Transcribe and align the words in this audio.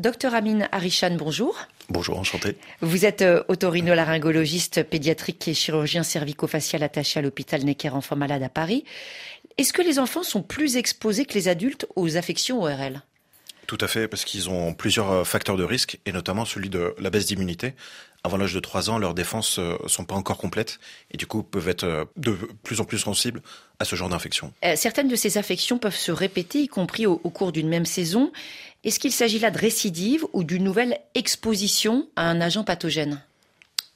Docteur 0.00 0.34
Amin 0.34 0.66
Arishan, 0.72 1.14
bonjour. 1.18 1.58
Bonjour, 1.90 2.18
enchanté. 2.18 2.56
Vous 2.80 3.04
êtes 3.04 3.20
euh, 3.20 3.42
otorhinolaryngologiste 3.48 4.82
pédiatrique 4.82 5.46
et 5.46 5.52
chirurgien 5.52 6.02
cervico-facial 6.02 6.82
attaché 6.82 7.18
à 7.18 7.22
l'hôpital 7.22 7.62
Necker 7.64 7.90
Enfants 7.90 8.16
Malades 8.16 8.42
à 8.42 8.48
Paris. 8.48 8.86
Est-ce 9.58 9.74
que 9.74 9.82
les 9.82 9.98
enfants 9.98 10.22
sont 10.22 10.40
plus 10.40 10.78
exposés 10.78 11.26
que 11.26 11.34
les 11.34 11.48
adultes 11.48 11.86
aux 11.96 12.16
affections 12.16 12.62
ORL 12.62 13.02
tout 13.70 13.78
à 13.80 13.86
fait, 13.86 14.08
parce 14.08 14.24
qu'ils 14.24 14.50
ont 14.50 14.74
plusieurs 14.74 15.12
euh, 15.12 15.22
facteurs 15.22 15.56
de 15.56 15.62
risque, 15.62 16.00
et 16.04 16.10
notamment 16.10 16.44
celui 16.44 16.70
de 16.70 16.92
la 16.98 17.08
baisse 17.08 17.26
d'immunité. 17.26 17.74
Avant 18.24 18.36
l'âge 18.36 18.52
de 18.52 18.58
3 18.58 18.90
ans, 18.90 18.98
leurs 18.98 19.14
défenses 19.14 19.60
euh, 19.60 19.76
sont 19.86 20.04
pas 20.04 20.16
encore 20.16 20.38
complètes, 20.38 20.80
et 21.12 21.16
du 21.16 21.28
coup 21.28 21.44
peuvent 21.44 21.68
être 21.68 21.84
euh, 21.84 22.04
de 22.16 22.36
plus 22.64 22.80
en 22.80 22.84
plus 22.84 22.98
sensibles 22.98 23.42
à 23.78 23.84
ce 23.84 23.94
genre 23.94 24.08
d'infection. 24.08 24.52
certaines 24.74 25.06
de 25.06 25.14
ces 25.14 25.38
affections 25.38 25.78
peuvent 25.78 25.94
se 25.94 26.10
répéter, 26.10 26.62
y 26.62 26.66
compris 26.66 27.06
au, 27.06 27.20
au 27.22 27.30
cours 27.30 27.52
d'une 27.52 27.68
même 27.68 27.86
saison. 27.86 28.32
Est-ce 28.82 28.98
qu'il 28.98 29.12
s'agit 29.12 29.38
là 29.38 29.50
de 29.50 29.58
récidive 29.58 30.24
ou 30.32 30.42
d'une 30.42 30.64
nouvelle 30.64 30.98
exposition 31.14 32.08
à 32.16 32.22
un 32.22 32.40
agent 32.40 32.64
pathogène? 32.64 33.22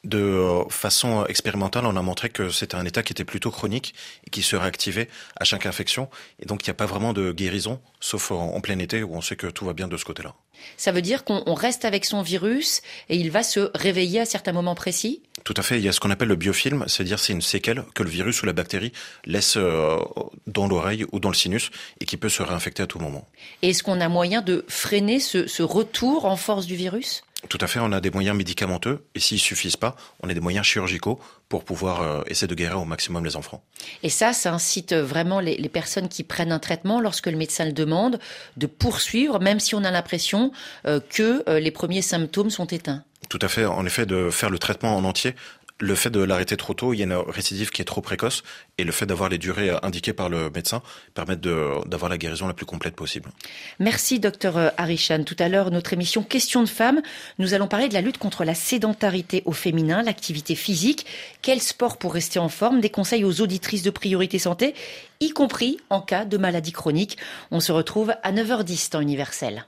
De 0.04 0.62
façon 0.68 1.24
expérimentale, 1.24 1.86
on 1.86 1.96
a 1.96 2.02
montré 2.02 2.28
que 2.28 2.50
c'était 2.50 2.74
un 2.74 2.84
état 2.84 3.02
qui 3.02 3.14
était 3.14 3.24
plutôt 3.24 3.50
chronique 3.50 3.94
et 4.26 4.30
qui 4.30 4.42
se 4.42 4.54
réactivait 4.54 5.08
à 5.40 5.44
chaque 5.44 5.64
infection. 5.64 6.10
Et 6.40 6.44
donc, 6.44 6.66
il 6.66 6.68
n'y 6.68 6.72
a 6.72 6.74
pas 6.74 6.84
vraiment 6.84 7.14
de 7.14 7.32
guérison, 7.32 7.80
sauf 8.00 8.30
en, 8.30 8.60
plein 8.60 8.78
été 8.78 9.02
où 9.02 9.14
on 9.14 9.22
sait 9.22 9.36
que 9.36 9.46
tout 9.46 9.64
va 9.64 9.72
bien 9.72 9.88
de 9.88 9.96
ce 9.96 10.04
côté-là. 10.04 10.34
Ça 10.76 10.92
veut 10.92 11.00
dire 11.00 11.24
qu'on 11.24 11.54
reste 11.54 11.86
avec 11.86 12.04
son 12.04 12.20
virus 12.20 12.82
et 13.08 13.16
il 13.16 13.30
va 13.30 13.42
se 13.42 13.70
réveiller 13.74 14.20
à 14.20 14.26
certains 14.26 14.52
moments 14.52 14.74
précis? 14.74 15.22
Tout 15.44 15.54
à 15.56 15.62
fait. 15.62 15.78
Il 15.78 15.84
y 15.84 15.88
a 15.88 15.92
ce 15.92 16.00
qu'on 16.00 16.10
appelle 16.10 16.28
le 16.28 16.36
biofilm, 16.36 16.84
c'est-à-dire 16.88 17.18
c'est 17.18 17.34
une 17.34 17.42
séquelle 17.42 17.84
que 17.94 18.02
le 18.02 18.08
virus 18.08 18.42
ou 18.42 18.46
la 18.46 18.54
bactérie 18.54 18.92
laisse 19.26 19.56
euh, 19.56 19.98
dans 20.46 20.66
l'oreille 20.66 21.04
ou 21.12 21.20
dans 21.20 21.28
le 21.28 21.34
sinus 21.34 21.70
et 22.00 22.06
qui 22.06 22.16
peut 22.16 22.30
se 22.30 22.42
réinfecter 22.42 22.82
à 22.82 22.86
tout 22.86 22.98
moment. 22.98 23.28
Est-ce 23.62 23.82
qu'on 23.82 24.00
a 24.00 24.08
moyen 24.08 24.40
de 24.40 24.64
freiner 24.68 25.20
ce 25.20 25.62
retour 25.62 26.24
en 26.24 26.36
force 26.36 26.66
du 26.66 26.76
virus? 26.76 27.24
Tout 27.48 27.58
à 27.60 27.66
fait, 27.66 27.78
on 27.80 27.92
a 27.92 28.00
des 28.00 28.10
moyens 28.10 28.36
médicamenteux 28.36 29.04
et 29.14 29.20
s'ils 29.20 29.38
suffisent 29.38 29.76
pas, 29.76 29.96
on 30.22 30.28
a 30.28 30.34
des 30.34 30.40
moyens 30.40 30.66
chirurgicaux 30.66 31.20
pour 31.48 31.64
pouvoir 31.64 32.02
euh, 32.02 32.22
essayer 32.26 32.46
de 32.46 32.54
guérir 32.54 32.80
au 32.80 32.84
maximum 32.84 33.24
les 33.24 33.36
enfants. 33.36 33.62
Et 34.02 34.08
ça, 34.08 34.32
ça 34.32 34.52
incite 34.52 34.94
vraiment 34.94 35.40
les, 35.40 35.68
personnes 35.68 36.08
qui 36.08 36.22
prennent 36.22 36.52
un 36.52 36.58
traitement, 36.58 37.00
lorsque 37.00 37.26
le 37.26 37.36
médecin 37.36 37.64
le 37.64 37.72
demande, 37.72 38.18
de 38.56 38.66
poursuivre, 38.66 39.40
même 39.40 39.60
si 39.60 39.74
on 39.74 39.84
a 39.84 39.90
l'impression 39.90 40.52
euh, 40.86 41.00
que 41.10 41.42
euh, 41.48 41.60
les 41.60 41.70
premiers 41.70 42.02
symptômes 42.02 42.50
sont 42.50 42.66
éteints. 42.66 43.04
Tout 43.28 43.38
à 43.40 43.48
fait, 43.48 43.64
en 43.64 43.84
effet, 43.86 44.06
de 44.06 44.30
faire 44.30 44.50
le 44.50 44.58
traitement 44.58 44.96
en 44.96 45.04
entier 45.04 45.34
le 45.80 45.94
fait 45.94 46.10
de 46.10 46.20
l'arrêter 46.20 46.56
trop 46.56 46.74
tôt, 46.74 46.92
il 46.92 46.98
y 46.98 47.02
a 47.02 47.04
une 47.04 47.14
récidive 47.14 47.70
qui 47.70 47.82
est 47.82 47.84
trop 47.84 48.00
précoce, 48.00 48.42
et 48.78 48.84
le 48.84 48.92
fait 48.92 49.06
d'avoir 49.06 49.28
les 49.28 49.38
durées 49.38 49.70
indiquées 49.82 50.12
par 50.12 50.28
le 50.28 50.50
médecin 50.50 50.82
permettent 51.14 51.40
d'avoir 51.40 52.08
la 52.08 52.18
guérison 52.18 52.46
la 52.46 52.54
plus 52.54 52.66
complète 52.66 52.94
possible. 52.96 53.30
Merci, 53.78 54.18
docteur 54.20 54.72
Harishan. 54.76 55.24
Tout 55.24 55.36
à 55.38 55.48
l'heure, 55.48 55.70
notre 55.70 55.92
émission 55.92 56.22
Question 56.22 56.62
de 56.62 56.68
femmes, 56.68 57.02
nous 57.38 57.54
allons 57.54 57.68
parler 57.68 57.88
de 57.88 57.94
la 57.94 58.00
lutte 58.00 58.18
contre 58.18 58.44
la 58.44 58.54
sédentarité 58.54 59.42
au 59.46 59.52
féminin, 59.52 60.02
l'activité 60.02 60.54
physique, 60.54 61.06
quel 61.42 61.60
sport 61.60 61.98
pour 61.98 62.14
rester 62.14 62.38
en 62.38 62.48
forme, 62.48 62.80
des 62.80 62.90
conseils 62.90 63.24
aux 63.24 63.40
auditrices 63.40 63.82
de 63.82 63.90
priorité 63.90 64.38
santé, 64.38 64.74
y 65.20 65.30
compris 65.30 65.78
en 65.90 66.00
cas 66.00 66.24
de 66.24 66.36
maladie 66.36 66.72
chronique. 66.72 67.16
On 67.50 67.60
se 67.60 67.72
retrouve 67.72 68.14
à 68.22 68.32
9h10 68.32 68.90
temps 68.90 69.00
universel. 69.00 69.62